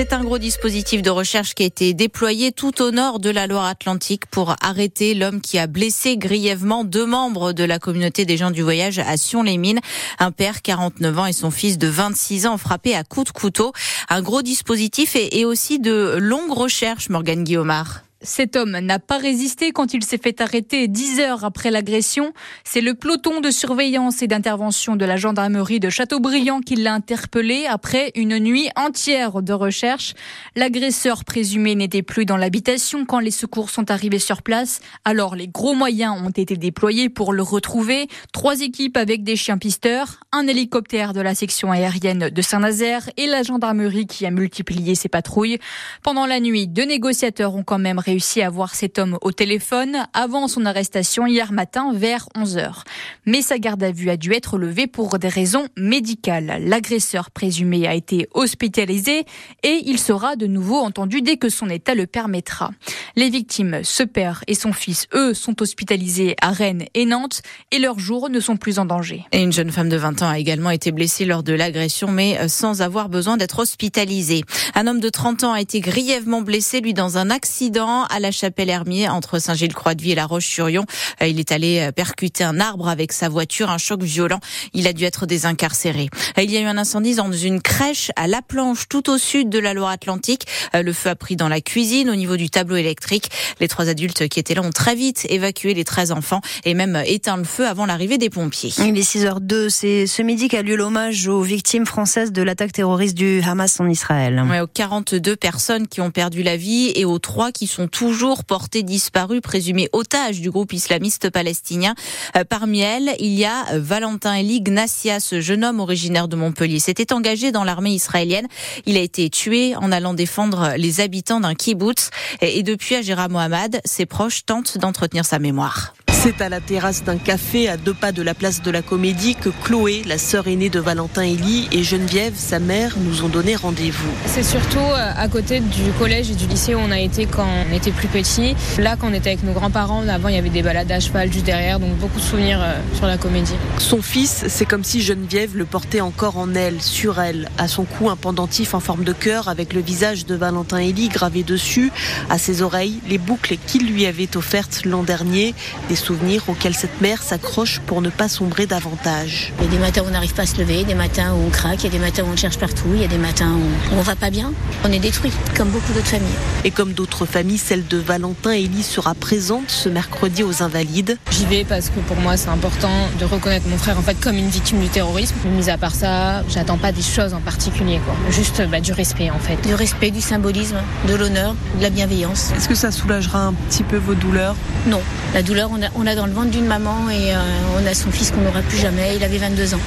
C'est 0.00 0.14
un 0.14 0.24
gros 0.24 0.38
dispositif 0.38 1.02
de 1.02 1.10
recherche 1.10 1.54
qui 1.54 1.62
a 1.62 1.66
été 1.66 1.92
déployé 1.92 2.52
tout 2.52 2.80
au 2.80 2.90
nord 2.90 3.20
de 3.20 3.28
la 3.28 3.46
Loire-Atlantique 3.46 4.24
pour 4.24 4.56
arrêter 4.62 5.12
l'homme 5.12 5.42
qui 5.42 5.58
a 5.58 5.66
blessé 5.66 6.16
grièvement 6.16 6.84
deux 6.84 7.04
membres 7.04 7.52
de 7.52 7.64
la 7.64 7.78
communauté 7.78 8.24
des 8.24 8.38
gens 8.38 8.50
du 8.50 8.62
voyage 8.62 8.98
à 8.98 9.18
Sion-les-Mines. 9.18 9.80
Un 10.18 10.32
père, 10.32 10.62
49 10.62 11.18
ans, 11.18 11.26
et 11.26 11.34
son 11.34 11.50
fils 11.50 11.76
de 11.76 11.86
26 11.86 12.46
ans 12.46 12.56
frappés 12.56 12.94
à 12.94 13.04
coups 13.04 13.30
de 13.30 13.38
couteau. 13.38 13.74
Un 14.08 14.22
gros 14.22 14.40
dispositif 14.40 15.16
et, 15.16 15.44
aussi 15.44 15.78
de 15.78 16.16
longues 16.18 16.56
recherches, 16.56 17.10
Morgane 17.10 17.44
Guillaumard. 17.44 18.00
Cet 18.22 18.54
homme 18.54 18.78
n'a 18.80 18.98
pas 18.98 19.16
résisté 19.16 19.72
quand 19.72 19.94
il 19.94 20.04
s'est 20.04 20.18
fait 20.18 20.42
arrêter 20.42 20.88
dix 20.88 21.20
heures 21.20 21.42
après 21.42 21.70
l'agression. 21.70 22.34
C'est 22.64 22.82
le 22.82 22.92
peloton 22.92 23.40
de 23.40 23.50
surveillance 23.50 24.20
et 24.20 24.26
d'intervention 24.26 24.94
de 24.94 25.06
la 25.06 25.16
gendarmerie 25.16 25.80
de 25.80 25.88
Châteaubriand 25.88 26.60
qui 26.60 26.76
l'a 26.76 26.92
interpellé 26.92 27.64
après 27.64 28.12
une 28.14 28.38
nuit 28.38 28.68
entière 28.76 29.40
de 29.40 29.54
recherche. 29.54 30.12
L'agresseur 30.54 31.24
présumé 31.24 31.74
n'était 31.74 32.02
plus 32.02 32.26
dans 32.26 32.36
l'habitation 32.36 33.06
quand 33.06 33.20
les 33.20 33.30
secours 33.30 33.70
sont 33.70 33.90
arrivés 33.90 34.18
sur 34.18 34.42
place. 34.42 34.80
Alors 35.06 35.34
les 35.34 35.48
gros 35.48 35.72
moyens 35.72 36.20
ont 36.22 36.28
été 36.28 36.58
déployés 36.58 37.08
pour 37.08 37.32
le 37.32 37.42
retrouver. 37.42 38.06
Trois 38.34 38.60
équipes 38.60 38.98
avec 38.98 39.24
des 39.24 39.36
chiens 39.36 39.56
pisteurs, 39.56 40.20
un 40.30 40.46
hélicoptère 40.46 41.14
de 41.14 41.22
la 41.22 41.34
section 41.34 41.72
aérienne 41.72 42.28
de 42.28 42.42
Saint-Nazaire 42.42 43.08
et 43.16 43.26
la 43.26 43.42
gendarmerie 43.42 44.06
qui 44.06 44.26
a 44.26 44.30
multiplié 44.30 44.94
ses 44.94 45.08
patrouilles. 45.08 45.58
Pendant 46.02 46.26
la 46.26 46.38
nuit, 46.38 46.68
deux 46.68 46.84
négociateurs 46.84 47.54
ont 47.54 47.62
quand 47.62 47.78
même 47.78 47.98
réussi 48.10 48.42
à 48.42 48.50
voir 48.50 48.74
cet 48.74 48.98
homme 48.98 49.18
au 49.22 49.30
téléphone 49.30 49.98
avant 50.14 50.48
son 50.48 50.66
arrestation 50.66 51.28
hier 51.28 51.52
matin 51.52 51.92
vers 51.94 52.26
11h. 52.36 52.82
Mais 53.24 53.40
sa 53.40 53.58
garde 53.58 53.84
à 53.84 53.92
vue 53.92 54.10
a 54.10 54.16
dû 54.16 54.32
être 54.32 54.58
levée 54.58 54.88
pour 54.88 55.20
des 55.20 55.28
raisons 55.28 55.68
médicales. 55.76 56.60
L'agresseur 56.66 57.30
présumé 57.30 57.86
a 57.86 57.94
été 57.94 58.26
hospitalisé 58.34 59.26
et 59.62 59.82
il 59.86 60.00
sera 60.00 60.34
de 60.34 60.48
nouveau 60.48 60.78
entendu 60.78 61.22
dès 61.22 61.36
que 61.36 61.48
son 61.48 61.68
état 61.70 61.94
le 61.94 62.08
permettra. 62.08 62.72
Les 63.14 63.30
victimes, 63.30 63.80
ce 63.84 64.02
père 64.02 64.42
et 64.48 64.54
son 64.54 64.72
fils, 64.72 65.06
eux, 65.14 65.32
sont 65.32 65.62
hospitalisés 65.62 66.34
à 66.40 66.50
Rennes 66.50 66.86
et 66.94 67.06
Nantes 67.06 67.42
et 67.70 67.78
leurs 67.78 68.00
jours 68.00 68.28
ne 68.28 68.40
sont 68.40 68.56
plus 68.56 68.80
en 68.80 68.86
danger. 68.86 69.24
Et 69.30 69.40
une 69.40 69.52
jeune 69.52 69.70
femme 69.70 69.88
de 69.88 69.96
20 69.96 70.22
ans 70.22 70.30
a 70.30 70.38
également 70.40 70.70
été 70.70 70.90
blessée 70.90 71.26
lors 71.26 71.44
de 71.44 71.52
l'agression, 71.52 72.08
mais 72.10 72.38
euh, 72.40 72.48
sans 72.48 72.82
avoir 72.82 73.08
besoin 73.08 73.36
d'être 73.36 73.60
hospitalisée. 73.60 74.42
Un 74.74 74.88
homme 74.88 75.00
de 75.00 75.08
30 75.08 75.44
ans 75.44 75.52
a 75.52 75.60
été 75.60 75.78
grièvement 75.78 76.42
blessé, 76.42 76.80
lui, 76.80 76.92
dans 76.92 77.18
un 77.18 77.30
accident 77.30 77.99
à 78.04 78.20
la 78.20 78.30
Chapelle-Hermier 78.30 79.08
entre 79.08 79.38
Saint-Gilles-Croix-de-Vie 79.38 80.12
et 80.12 80.14
La 80.14 80.26
Roche-sur-Yon. 80.26 80.84
Euh, 81.22 81.26
il 81.26 81.38
est 81.40 81.52
allé 81.52 81.80
euh, 81.80 81.92
percuter 81.92 82.44
un 82.44 82.60
arbre 82.60 82.88
avec 82.88 83.12
sa 83.12 83.28
voiture, 83.28 83.70
un 83.70 83.78
choc 83.78 84.02
violent. 84.02 84.40
Il 84.72 84.86
a 84.86 84.92
dû 84.92 85.04
être 85.04 85.26
désincarcéré. 85.26 86.08
Euh, 86.38 86.42
il 86.42 86.50
y 86.50 86.56
a 86.56 86.60
eu 86.60 86.64
un 86.64 86.78
incendie 86.78 87.14
dans 87.14 87.30
une 87.32 87.60
crèche 87.60 88.10
à 88.16 88.26
La 88.26 88.42
Planche, 88.42 88.88
tout 88.88 89.10
au 89.10 89.18
sud 89.18 89.48
de 89.48 89.58
la 89.58 89.74
Loire-Atlantique. 89.74 90.46
Le 90.74 90.92
feu 90.92 91.10
a 91.10 91.16
pris 91.16 91.36
dans 91.36 91.48
la 91.48 91.60
cuisine 91.60 92.10
au 92.10 92.16
niveau 92.16 92.36
du 92.36 92.50
tableau 92.50 92.76
électrique. 92.76 93.30
Les 93.60 93.68
trois 93.68 93.88
adultes 93.88 94.28
qui 94.28 94.40
étaient 94.40 94.54
là 94.54 94.62
ont 94.62 94.70
très 94.70 94.94
vite 94.94 95.26
évacué 95.28 95.74
les 95.74 95.84
13 95.84 96.12
enfants 96.12 96.40
et 96.64 96.74
même 96.74 97.02
éteint 97.06 97.36
le 97.36 97.44
feu 97.44 97.66
avant 97.66 97.86
l'arrivée 97.86 98.18
des 98.18 98.30
pompiers. 98.30 98.72
Il 98.78 98.98
est 98.98 99.02
6h02. 99.02 99.68
C'est 99.68 100.06
ce 100.06 100.22
midi 100.22 100.48
qu'a 100.48 100.62
lieu 100.62 100.76
l'hommage 100.76 101.28
aux 101.28 101.42
victimes 101.42 101.86
françaises 101.86 102.32
de 102.32 102.42
l'attaque 102.42 102.72
terroriste 102.72 103.16
du 103.16 103.42
Hamas 103.42 103.80
en 103.80 103.88
Israël. 103.88 104.44
Ouais, 104.48 104.60
aux 104.60 104.66
42 104.66 105.36
personnes 105.36 105.88
qui 105.88 106.00
ont 106.00 106.10
perdu 106.10 106.42
la 106.42 106.56
vie 106.56 106.92
et 106.94 107.04
aux 107.04 107.18
trois 107.18 107.52
qui 107.52 107.66
sont 107.66 107.88
toujours 107.90 108.44
portées 108.44 108.82
disparues, 108.82 109.40
présumées 109.40 109.88
otages 109.92 110.40
du 110.40 110.50
groupe 110.50 110.72
islamiste 110.72 111.30
palestinien. 111.30 111.94
Euh, 112.36 112.44
parmi 112.48 112.80
elles, 112.80 113.14
il 113.18 113.32
y 113.32 113.44
a 113.44 113.78
Valentin 113.78 114.34
Eli 114.34 114.60
Gnassia, 114.60 115.20
ce 115.20 115.40
jeune 115.40 115.64
homme 115.64 115.80
originaire 115.80 116.28
de 116.28 116.36
Montpellier. 116.36 116.78
S'était 116.78 117.12
engagé 117.12 117.52
dans 117.52 117.64
l'armée 117.64 117.92
israélienne. 117.92 118.46
Il 118.86 118.96
a 118.96 119.00
été 119.00 119.28
tué 119.30 119.76
en 119.76 119.92
allant 119.92 120.14
défendre 120.14 120.74
les 120.76 121.00
habitants 121.00 121.40
d'un 121.40 121.54
kibbutz. 121.54 122.10
Et 122.40 122.62
depuis, 122.62 122.94
Agera 122.94 123.28
Mohamed, 123.28 123.80
ses 123.84 124.06
proches 124.06 124.44
tentent 124.44 124.78
d'entretenir 124.78 125.24
sa 125.24 125.38
mémoire. 125.38 125.94
C'est 126.22 126.42
à 126.42 126.50
la 126.50 126.60
terrasse 126.60 127.02
d'un 127.02 127.16
café 127.16 127.66
à 127.66 127.78
deux 127.78 127.94
pas 127.94 128.12
de 128.12 128.20
la 128.20 128.34
place 128.34 128.60
de 128.60 128.70
la 128.70 128.82
Comédie 128.82 129.36
que 129.36 129.48
Chloé, 129.48 130.02
la 130.06 130.18
sœur 130.18 130.48
aînée 130.48 130.68
de 130.68 130.78
Valentin 130.78 131.22
Elie, 131.22 131.66
et 131.72 131.82
Geneviève, 131.82 132.34
sa 132.36 132.58
mère, 132.58 132.96
nous 133.00 133.24
ont 133.24 133.30
donné 133.30 133.56
rendez-vous. 133.56 134.10
C'est 134.26 134.42
surtout 134.42 134.76
euh, 134.76 135.12
à 135.16 135.28
côté 135.28 135.60
du 135.60 135.90
collège 135.98 136.30
et 136.30 136.34
du 136.34 136.46
lycée 136.46 136.74
où 136.74 136.78
on 136.78 136.90
a 136.90 136.98
été 137.00 137.24
quand 137.24 137.46
on 137.46 137.74
était 137.74 137.90
plus 137.90 138.06
petit. 138.06 138.54
Là, 138.76 138.96
quand 139.00 139.08
on 139.08 139.14
était 139.14 139.30
avec 139.30 139.44
nos 139.44 139.54
grands-parents, 139.54 140.06
avant 140.08 140.28
il 140.28 140.34
y 140.34 140.38
avait 140.38 140.50
des 140.50 140.62
balades 140.62 140.92
à 140.92 141.00
cheval 141.00 141.32
juste 141.32 141.46
derrière, 141.46 141.80
donc 141.80 141.96
beaucoup 141.96 142.18
de 142.18 142.24
souvenirs 142.24 142.60
euh, 142.60 142.78
sur 142.96 143.06
la 143.06 143.16
Comédie. 143.16 143.56
Son 143.78 144.02
fils, 144.02 144.44
c'est 144.46 144.66
comme 144.66 144.84
si 144.84 145.00
Geneviève 145.00 145.56
le 145.56 145.64
portait 145.64 146.02
encore 146.02 146.36
en 146.36 146.54
elle, 146.54 146.82
sur 146.82 147.18
elle. 147.18 147.48
À 147.56 147.66
son 147.66 147.84
cou, 147.84 148.10
un 148.10 148.16
pendentif 148.16 148.74
en 148.74 148.80
forme 148.80 149.04
de 149.04 149.14
cœur 149.14 149.48
avec 149.48 149.72
le 149.72 149.80
visage 149.80 150.26
de 150.26 150.34
Valentin 150.34 150.80
Elie 150.80 151.08
gravé 151.08 151.44
dessus. 151.44 151.90
À 152.28 152.36
ses 152.36 152.60
oreilles, 152.60 153.00
les 153.08 153.16
boucles 153.16 153.56
qu'il 153.66 153.90
lui 153.90 154.04
avait 154.04 154.36
offertes 154.36 154.82
l'an 154.84 155.02
dernier. 155.02 155.54
Des 155.88 155.96
souvenirs 156.10 156.42
auxquels 156.48 156.74
cette 156.74 157.00
mère 157.00 157.22
s'accroche 157.22 157.78
pour 157.86 158.02
ne 158.02 158.10
pas 158.10 158.28
sombrer 158.28 158.66
davantage. 158.66 159.52
Il 159.60 159.66
y 159.66 159.68
a 159.68 159.70
des 159.70 159.78
matins 159.78 160.02
où 160.02 160.08
on 160.08 160.10
n'arrive 160.10 160.34
pas 160.34 160.42
à 160.42 160.46
se 160.46 160.56
lever, 160.58 160.82
des 160.82 160.96
matins 160.96 161.32
où 161.34 161.46
on 161.46 161.50
craque, 161.50 161.84
il 161.84 161.84
y 161.84 161.86
a 161.86 161.90
des 161.90 162.00
matins 162.00 162.24
où 162.24 162.32
on 162.32 162.36
cherche 162.36 162.58
partout, 162.58 162.88
il 162.94 163.00
y 163.00 163.04
a 163.04 163.08
des 163.08 163.16
matins 163.16 163.52
où 163.52 163.94
on 163.96 164.02
va 164.02 164.16
pas 164.16 164.30
bien. 164.30 164.52
On 164.84 164.90
est 164.90 164.98
détruit, 164.98 165.30
comme 165.56 165.68
beaucoup 165.68 165.92
d'autres 165.92 166.08
familles. 166.08 166.26
Et 166.64 166.72
comme 166.72 166.94
d'autres 166.94 167.26
familles, 167.26 167.58
celle 167.58 167.86
de 167.86 167.96
Valentin 167.96 168.50
Elie 168.50 168.82
sera 168.82 169.14
présente 169.14 169.70
ce 169.70 169.88
mercredi 169.88 170.42
aux 170.42 170.64
Invalides. 170.64 171.16
J'y 171.30 171.46
vais 171.46 171.64
parce 171.64 171.90
que 171.90 172.00
pour 172.00 172.16
moi 172.16 172.36
c'est 172.36 172.48
important 172.48 172.90
de 173.20 173.24
reconnaître 173.24 173.68
mon 173.68 173.78
frère 173.78 173.96
en 173.96 174.02
fait 174.02 174.18
comme 174.18 174.36
une 174.36 174.48
victime 174.48 174.80
du 174.80 174.88
terrorisme. 174.88 175.36
Mais 175.44 175.52
mis 175.52 175.70
à 175.70 175.78
part 175.78 175.94
ça, 175.94 176.42
j'attends 176.48 176.78
pas 176.78 176.90
des 176.90 177.02
choses 177.02 177.34
en 177.34 177.40
particulier, 177.40 178.00
quoi. 178.04 178.14
Juste 178.30 178.60
bah, 178.68 178.80
du 178.80 178.92
respect 178.92 179.30
en 179.30 179.38
fait. 179.38 179.64
Du 179.64 179.74
respect, 179.74 180.10
du 180.10 180.20
symbolisme, 180.20 180.78
de 181.06 181.14
l'honneur, 181.14 181.54
de 181.78 181.82
la 181.82 181.90
bienveillance. 181.90 182.50
Est-ce 182.56 182.68
que 182.68 182.74
ça 182.74 182.90
soulagera 182.90 183.44
un 183.44 183.52
petit 183.52 183.84
peu 183.84 183.96
vos 183.96 184.14
douleurs? 184.14 184.56
Non, 184.88 185.00
la 185.34 185.42
douleur 185.42 185.60
on 185.70 185.82
a, 185.82 185.90
on 186.00 186.06
a 186.06 186.14
dans 186.14 186.26
le 186.26 186.32
ventre 186.32 186.50
d'une 186.50 186.66
maman 186.66 187.10
et 187.10 187.34
euh, 187.34 187.38
on 187.78 187.86
a 187.86 187.92
son 187.92 188.10
fils 188.10 188.30
qu'on 188.30 188.40
n'aura 188.40 188.62
plus 188.62 188.78
jamais. 188.78 189.16
Il 189.16 189.22
avait 189.22 189.36
22 189.36 189.74
ans. 189.74 189.80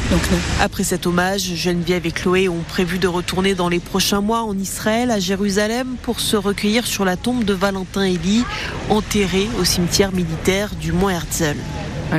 Après 0.61 0.83
cet 0.83 1.07
hommage, 1.07 1.41
Geneviève 1.41 2.05
et 2.05 2.11
Chloé 2.11 2.47
ont 2.49 2.61
prévu 2.67 2.99
de 2.99 3.07
retourner 3.07 3.55
dans 3.55 3.67
les 3.67 3.79
prochains 3.79 4.21
mois 4.21 4.43
en 4.43 4.55
Israël, 4.57 5.09
à 5.09 5.19
Jérusalem, 5.19 5.95
pour 6.03 6.19
se 6.19 6.35
recueillir 6.35 6.85
sur 6.85 7.03
la 7.03 7.17
tombe 7.17 7.43
de 7.43 7.53
Valentin 7.53 8.03
Elie, 8.03 8.43
enterré 8.89 9.49
au 9.59 9.63
cimetière 9.63 10.11
militaire 10.11 10.69
du 10.75 10.91
Mont 10.91 11.09
Herzl. 11.09 11.57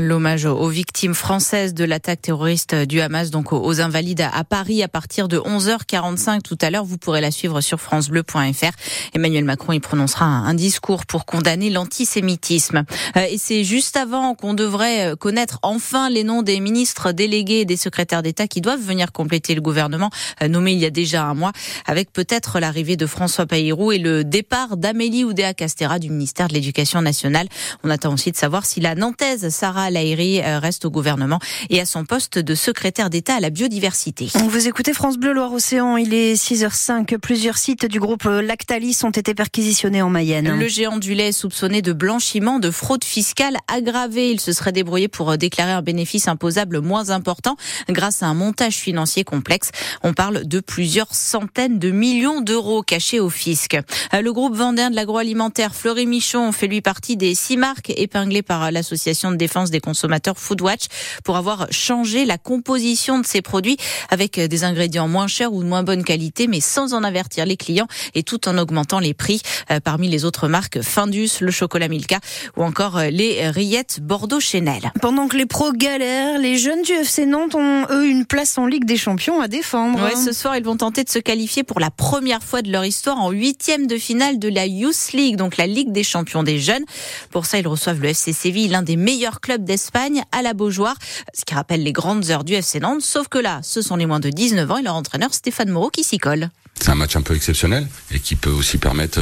L'hommage 0.01 0.45
aux 0.45 0.69
victimes 0.69 1.15
françaises 1.15 1.73
de 1.73 1.85
l'attaque 1.85 2.21
terroriste 2.21 2.75
du 2.75 3.01
Hamas, 3.01 3.31
donc 3.31 3.53
aux 3.53 3.81
invalides 3.81 4.27
à 4.33 4.43
Paris 4.43 4.83
à 4.83 4.89
partir 4.89 5.29
de 5.29 5.39
11h45 5.39 6.43
tout 6.43 6.59
à 6.61 6.71
l'heure. 6.71 6.85
Vous 6.85 6.99
pourrez 6.99 7.21
la 7.21 7.31
suivre 7.31 7.61
sur 7.61 7.81
francebleu.fr. 7.81 8.73
Emmanuel 9.15 9.45
Macron 9.45 9.73
y 9.73 9.79
prononcera 9.79 10.25
un 10.25 10.55
discours 10.55 11.07
pour 11.07 11.27
condamner 11.27 11.71
l'antisémitisme. 11.71 12.83
Euh, 13.17 13.27
et 13.31 13.39
c'est 13.39 13.63
juste 13.63 13.97
avant 13.97 14.35
qu'on 14.35 14.55
devrait 14.55 15.15
connaître 15.21 15.61
enfin 15.63 16.11
les 16.11 16.25
noms 16.25 16.43
des 16.43 16.59
ministres 16.59 17.13
délégués 17.13 17.61
et 17.61 17.65
des 17.65 17.77
secrétaires 17.77 18.23
d'État 18.23 18.49
qui 18.49 18.61
doivent 18.61 18.83
venir 18.83 19.13
compléter 19.13 19.55
le 19.55 19.61
gouvernement 19.61 20.11
euh, 20.43 20.49
nommé 20.49 20.73
il 20.73 20.79
y 20.79 20.87
a 20.87 20.91
déjà 20.91 21.25
un 21.25 21.35
mois, 21.35 21.53
avec 21.87 22.13
peut-être 22.13 22.59
l'arrivée 22.59 22.97
de 22.97 23.07
François 23.07 23.47
Payrou 23.47 23.93
et 23.93 23.99
le 23.99 24.25
départ 24.25 24.77
d'Amélie 24.77 25.23
Oudéa-Castéra 25.23 26.01
du 26.01 26.11
ministère 26.11 26.49
de 26.49 26.55
l'Éducation 26.55 27.01
nationale. 27.01 27.49
On 27.85 27.91
attend 27.91 28.13
aussi 28.13 28.33
de 28.33 28.37
savoir 28.37 28.67
si 28.67 28.81
la 28.81 28.97
Nantaise 28.97 29.51
Sarah 29.51 29.84
Lahiri 29.91 30.41
euh, 30.41 30.59
reste 30.59 30.85
au 30.85 30.91
gouvernement 30.91 31.39
et 31.71 31.81
à 31.81 31.87
son 31.87 32.05
poste 32.05 32.39
de 32.39 32.55
secrétaire 32.55 33.11
d'État 33.11 33.35
à 33.35 33.41
la 33.41 33.51
biodiversité. 33.51 34.29
Vous 34.49 34.69
écoutez 34.69 34.93
France 34.93 35.17
Bleu 35.17 35.33
Loire-Océan, 35.33 35.97
il 35.97 36.15
est 36.15 36.35
6h05. 36.35 37.19
Plusieurs 37.19 37.59
sites 37.59 37.87
du 37.87 38.01
groupe 38.01 38.25
Lactalis 38.25 38.99
ont 39.05 39.11
été 39.11 39.35
perquisitionnés 39.35 40.03
en 40.03 40.11
Mayenne. 40.11 40.59
Le 40.59 40.69
géant 40.69 40.99
du 40.99 41.15
lait 41.15 41.29
est 41.29 41.33
soupçonné 41.33 41.83
de 41.83 41.93
blanchiment, 41.93 42.59
de 42.59 42.71
fraude 42.71 43.05
fiscale 43.05 43.57
aggravée. 43.69 44.31
Il 44.31 44.41
se 44.41 44.53
serait 44.53 44.73
débrouillé 44.73 45.09
pour 45.09 45.31
euh, 45.31 45.37
déclarer 45.37 45.73
un 45.73 45.83
bénéfice 45.83 46.29
imposable 46.29 46.81
moins 46.81 47.11
important 47.11 47.57
grâce 47.89 48.23
à 48.23 48.27
un 48.27 48.35
montage 48.35 48.77
financier 48.77 49.25
complexe. 49.25 49.71
On 50.03 50.13
parle 50.13 50.47
de 50.47 50.61
plusieurs 50.61 51.15
centaines 51.15 51.79
de 51.79 51.91
millions 51.91 52.41
d'euros 52.41 52.83
cachés 52.83 53.21
au 53.21 53.31
fisc. 53.31 53.75
Euh, 53.75 54.21
le 54.21 54.33
groupe 54.33 54.55
vendéen 54.55 54.91
de 54.91 54.97
l'agroalimentaire 54.97 55.75
Fleury 55.75 56.07
Michon 56.07 56.53
fait 56.53 56.67
lui 56.67 56.81
partie 56.81 57.17
des 57.17 57.35
six 57.35 57.57
marques 57.57 57.93
épinglées 57.97 58.43
par 58.43 58.71
l'association 58.71 59.31
de 59.31 59.37
défense 59.37 59.64
des 59.71 59.81
consommateurs 59.81 60.39
Foodwatch 60.39 60.87
pour 61.25 61.37
avoir 61.37 61.67
changé 61.71 62.25
la 62.25 62.39
composition 62.39 63.19
de 63.19 63.27
ces 63.27 63.43
produits 63.43 63.77
avec 64.11 64.39
des 64.39 64.65
ingrédients 64.65 65.09
moins 65.09 65.27
chers 65.27 65.53
ou 65.53 65.63
de 65.63 65.69
moins 65.69 65.83
bonne 65.83 66.05
qualité, 66.05 66.47
mais 66.47 66.61
sans 66.61 66.95
en 66.95 67.05
avertir 67.05 67.47
les 67.47 67.57
clients 67.57 67.89
et 68.15 68.23
tout 68.23 68.49
en 68.49 68.59
augmentant 68.59 68.99
les 68.99 69.15
prix. 69.15 69.41
Euh, 69.71 69.81
parmi 69.81 70.09
les 70.09 70.25
autres 70.25 70.49
marques, 70.49 70.81
Findus, 70.83 71.31
le 71.41 71.51
chocolat 71.51 71.89
Milka 71.89 72.19
ou 72.57 72.63
encore 72.63 72.99
euh, 72.99 73.11
les 73.11 73.49
rillettes 73.49 74.01
Bordeaux 74.01 74.41
Chanel. 74.41 74.93
Pendant 75.01 75.29
que 75.29 75.37
les 75.37 75.47
pros 75.47 75.73
galèrent, 75.73 76.39
les 76.39 76.59
jeunes 76.59 76.83
du 76.83 76.93
FC 76.93 77.27
Nantes 77.27 77.55
ont 77.55 77.87
eux 77.91 78.07
une 78.07 78.27
place 78.27 78.59
en 78.59 78.67
Ligue 78.67 78.85
des 78.85 78.97
Champions 78.97 79.41
à 79.41 79.49
défendre. 79.49 80.03
Ouais, 80.03 80.17
ce 80.17 80.33
soir, 80.33 80.57
ils 80.57 80.65
vont 80.65 80.77
tenter 80.77 81.05
de 81.05 81.11
se 81.11 81.19
qualifier 81.19 81.63
pour 81.63 81.81
la 81.81 81.91
première 81.91 82.43
fois 82.43 82.63
de 82.63 82.71
leur 82.71 82.85
histoire 82.85 83.21
en 83.21 83.31
huitième 83.31 83.87
de 83.87 83.97
finale 83.97 84.39
de 84.39 84.49
la 84.49 84.67
Youth 84.67 85.13
League, 85.13 85.37
donc 85.37 85.57
la 85.57 85.67
Ligue 85.67 85.93
des 85.93 86.05
Champions 86.05 86.43
des 86.43 86.59
jeunes. 86.59 86.85
Pour 87.31 87.47
ça, 87.47 87.59
ils 87.59 87.69
reçoivent 87.69 88.01
le 88.01 88.09
FC 88.09 88.33
Séville, 88.33 88.69
l'un 88.69 88.83
des 88.83 88.97
meilleurs 88.97 89.41
clubs 89.41 89.54
d'Espagne 89.63 90.23
à 90.33 90.43
la 90.43 90.55
Beaujoire, 90.55 90.97
ce 91.33 91.45
qui 91.45 91.55
rappelle 91.55 91.83
les 91.83 91.93
grandes 91.93 92.31
heures 92.31 92.45
du 92.45 92.55
FC 92.55 92.81
Nantes, 92.81 93.03
sauf 93.03 93.29
que 93.29 93.39
là, 93.39 93.61
ce 93.63 93.83
sont 93.83 93.97
les 93.97 94.07
moins 94.07 94.21
de 94.21 94.31
19 94.31 94.71
ans 94.71 94.79
et 94.79 94.83
leur 94.83 94.97
entraîneur 94.97 95.33
Stéphane 95.33 95.71
Moreau 95.71 95.91
qui 95.91 96.03
s'y 96.03 96.19
colle. 96.19 96.51
c'est 96.81 96.91
un 96.91 96.95
match 96.95 97.15
un 97.17 97.23
peu 97.23 97.37
exceptionnel 97.37 97.87
et 98.11 98.19
qui 98.19 98.35
peut 98.35 98.51
aussi 98.51 98.79
permettre 98.79 99.21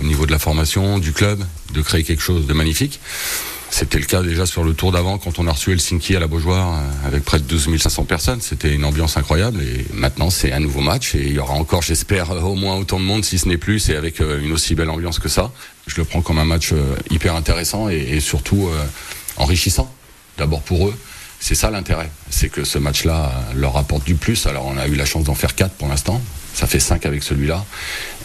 au 0.00 0.04
niveau 0.04 0.26
de 0.26 0.32
la 0.32 0.38
formation, 0.38 0.98
du 0.98 1.12
club, 1.12 1.42
de 1.72 1.82
créer 1.82 2.02
quelque 2.02 2.22
chose 2.22 2.46
de 2.46 2.52
magnifique. 2.52 3.00
C'était 3.70 3.98
le 3.98 4.04
cas 4.04 4.22
déjà 4.22 4.46
sur 4.46 4.62
le 4.62 4.72
tour 4.72 4.92
d'avant 4.92 5.18
quand 5.18 5.40
on 5.40 5.48
a 5.48 5.52
reçu 5.52 5.72
Helsinki 5.72 6.14
à 6.14 6.20
la 6.20 6.28
Beaujoire 6.28 6.74
euh, 6.74 7.08
avec 7.08 7.24
près 7.24 7.40
de 7.40 7.44
12 7.44 7.76
500 7.76 8.04
personnes. 8.04 8.40
C'était 8.40 8.72
une 8.72 8.84
ambiance 8.84 9.16
incroyable 9.16 9.60
et 9.62 9.84
maintenant 9.92 10.30
c'est 10.30 10.52
un 10.52 10.60
nouveau 10.60 10.80
match 10.80 11.16
et 11.16 11.26
il 11.26 11.32
y 11.32 11.40
aura 11.40 11.54
encore, 11.54 11.82
j'espère, 11.82 12.30
au 12.30 12.54
moins 12.54 12.76
autant 12.76 13.00
de 13.00 13.04
monde 13.04 13.24
si 13.24 13.36
ce 13.36 13.48
n'est 13.48 13.56
plus 13.56 13.88
et 13.88 13.96
avec 13.96 14.20
euh, 14.20 14.40
une 14.40 14.52
aussi 14.52 14.76
belle 14.76 14.90
ambiance 14.90 15.18
que 15.18 15.28
ça. 15.28 15.50
Je 15.88 15.96
le 15.96 16.04
prends 16.04 16.22
comme 16.22 16.38
un 16.38 16.44
match 16.44 16.70
euh, 16.72 16.94
hyper 17.10 17.34
intéressant 17.34 17.88
et, 17.88 18.20
surtout 18.20 18.68
enrichissant. 19.36 19.92
D'abord 20.38 20.62
pour 20.62 20.88
eux, 20.88 20.98
c'est 21.40 21.54
ça 21.54 21.70
l'intérêt, 21.70 22.10
c'est 22.30 22.48
que 22.48 22.64
ce 22.64 22.78
match-là 22.78 23.30
leur 23.54 23.76
apporte 23.76 24.04
du 24.04 24.14
plus. 24.14 24.46
Alors 24.46 24.66
on 24.66 24.76
a 24.78 24.86
eu 24.86 24.94
la 24.94 25.04
chance 25.04 25.24
d'en 25.24 25.34
faire 25.34 25.54
quatre 25.54 25.74
pour 25.74 25.88
l'instant, 25.88 26.20
ça 26.54 26.66
fait 26.66 26.80
5 26.80 27.04
avec 27.04 27.22
celui-là. 27.22 27.64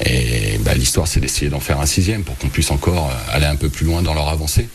Et 0.05 0.57
bah, 0.59 0.73
l'histoire, 0.75 1.07
c'est 1.07 1.19
d'essayer 1.19 1.49
d'en 1.49 1.59
faire 1.59 1.81
un 1.81 1.85
sixième 1.85 2.23
pour 2.23 2.37
qu'on 2.37 2.47
puisse 2.47 2.71
encore 2.71 3.09
euh, 3.09 3.35
aller 3.35 3.47
un 3.47 3.55
peu 3.55 3.69
plus 3.69 3.85
loin 3.85 4.01
dans 4.01 4.13
leur 4.13 4.29
avancée, 4.29 4.69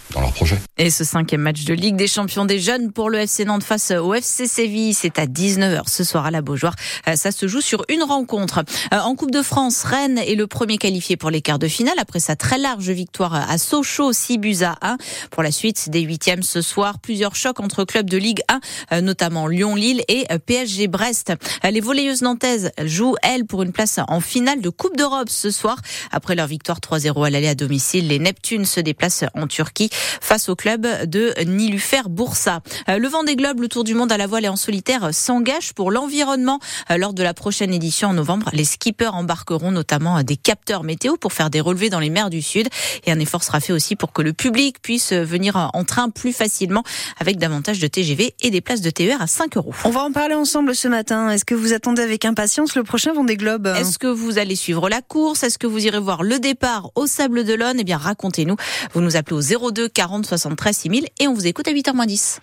Et 0.78 0.90
ce 0.90 1.02
cinquième 1.02 1.40
match 1.40 1.64
de 1.64 1.74
Ligue 1.74 1.96
des 1.96 2.06
champions 2.06 2.44
des 2.44 2.60
jeunes 2.60 2.92
pour 2.92 3.10
le 3.10 3.18
FC 3.18 3.44
Nantes 3.44 3.64
face 3.64 3.90
au 3.90 4.14
FC 4.14 4.46
Séville, 4.46 4.94
c'est 4.94 5.18
à 5.18 5.26
19h 5.26 5.88
ce 5.88 6.04
soir 6.04 6.26
à 6.26 6.30
la 6.30 6.40
Beaujoire. 6.40 6.74
Euh, 7.08 7.16
ça 7.16 7.32
se 7.32 7.48
joue 7.48 7.60
sur 7.60 7.84
une 7.88 8.02
rencontre. 8.02 8.62
Euh, 8.92 8.98
en 8.98 9.16
Coupe 9.16 9.32
de 9.32 9.42
France, 9.42 9.82
Rennes 9.82 10.18
est 10.18 10.36
le 10.36 10.46
premier 10.46 10.78
qualifié 10.78 11.16
pour 11.16 11.30
les 11.30 11.40
quarts 11.40 11.58
de 11.58 11.66
finale 11.66 11.94
après 11.98 12.20
sa 12.20 12.36
très 12.36 12.58
large 12.58 12.88
victoire 12.90 13.34
à 13.34 13.58
Sochaux, 13.58 14.12
6 14.12 14.38
buts 14.38 14.62
à 14.62 14.76
1. 14.82 14.98
Pour 15.30 15.42
la 15.42 15.50
suite 15.50 15.90
des 15.90 16.02
huitièmes 16.02 16.42
ce 16.42 16.62
soir, 16.62 17.00
plusieurs 17.00 17.34
chocs 17.34 17.58
entre 17.58 17.84
clubs 17.84 18.08
de 18.08 18.18
Ligue 18.18 18.42
1, 18.90 19.00
notamment 19.00 19.48
Lyon-Lille 19.48 20.02
et 20.08 20.26
PSG 20.46 20.86
Brest. 20.86 21.32
Les 21.64 21.80
volleyeuses 21.80 22.22
nantaises 22.22 22.70
jouent, 22.84 23.16
elles, 23.22 23.46
pour 23.46 23.62
une 23.62 23.72
place 23.72 23.98
en 24.06 24.20
finale 24.20 24.60
de 24.60 24.68
Coupe 24.68 24.96
d'Europe 24.96 25.28
ce 25.28 25.50
soir. 25.50 25.78
Après 26.12 26.34
leur 26.34 26.46
victoire 26.46 26.78
3-0 26.78 27.26
à 27.26 27.30
l'aller 27.30 27.48
à 27.48 27.54
domicile, 27.54 28.08
les 28.08 28.18
Neptunes 28.18 28.64
se 28.64 28.80
déplacent 28.80 29.24
en 29.34 29.46
Turquie 29.46 29.90
face 30.20 30.48
au 30.48 30.56
club 30.56 30.86
de 31.06 31.32
Nilufer 31.44 32.02
Bursa. 32.08 32.60
Euh, 32.88 32.98
le 32.98 33.08
vent 33.08 33.24
des 33.24 33.36
globes, 33.36 33.60
le 33.60 33.68
tour 33.68 33.84
du 33.84 33.94
monde 33.94 34.12
à 34.12 34.16
la 34.16 34.26
voile 34.26 34.44
et 34.44 34.48
en 34.48 34.56
solitaire 34.56 35.12
s'engage 35.12 35.72
pour 35.72 35.90
l'environnement. 35.90 36.58
Euh, 36.90 36.96
lors 36.96 37.14
de 37.14 37.22
la 37.22 37.34
prochaine 37.34 37.72
édition 37.72 38.08
en 38.08 38.14
novembre, 38.14 38.50
les 38.52 38.64
skippers 38.64 39.14
embarqueront 39.14 39.70
notamment 39.70 40.22
des 40.22 40.36
capteurs 40.36 40.82
météo 40.82 41.16
pour 41.16 41.32
faire 41.32 41.50
des 41.50 41.60
relevés 41.60 41.90
dans 41.90 42.00
les 42.00 42.10
mers 42.10 42.30
du 42.30 42.42
Sud. 42.42 42.68
Et 43.06 43.12
un 43.12 43.18
effort 43.18 43.42
sera 43.42 43.60
fait 43.60 43.72
aussi 43.72 43.96
pour 43.96 44.12
que 44.12 44.22
le 44.22 44.32
public 44.32 44.80
puisse 44.80 45.12
venir 45.12 45.70
en 45.72 45.84
train 45.84 46.10
plus 46.10 46.32
facilement 46.32 46.82
avec 47.18 47.38
davantage 47.38 47.78
de 47.78 47.86
TGV 47.86 48.34
et 48.42 48.50
des 48.50 48.60
places 48.60 48.80
de 48.80 48.90
TER 48.90 49.20
à 49.20 49.26
5 49.26 49.56
euros. 49.56 49.74
On 49.84 49.90
va 49.90 50.02
en 50.02 50.12
parler 50.12 50.34
ensemble 50.34 50.74
ce 50.74 50.88
matin. 50.88 51.30
Est-ce 51.30 51.44
que 51.44 51.54
vous 51.54 51.72
attendez 51.72 52.02
avec 52.02 52.24
impatience 52.24 52.74
le 52.74 52.82
prochain 52.82 53.12
Vendée 53.12 53.36
Globe? 53.36 53.66
Est-ce 53.66 53.98
que 53.98 54.06
vous 54.06 54.38
allez 54.38 54.56
suivre 54.56 54.88
la 54.88 55.02
course? 55.02 55.42
Est-ce 55.42 55.58
que 55.58 55.66
vous 55.66 55.84
irez 55.84 56.00
voir 56.00 56.22
le 56.22 56.38
départ 56.38 56.90
au 56.94 57.06
Sable 57.06 57.44
d'Olonne? 57.44 57.76
Eh 57.80 57.84
bien, 57.84 57.98
racontez-nous. 57.98 58.56
Vous 58.92 59.00
nous 59.00 59.16
appelez 59.16 59.36
au 59.36 59.70
02 59.70 59.88
40 59.94 60.26
73 60.26 60.76
6000 60.76 61.08
et 61.20 61.28
on 61.28 61.32
vous 61.32 61.46
écoute 61.46 61.68
à 61.68 61.72
8h10. 61.72 62.40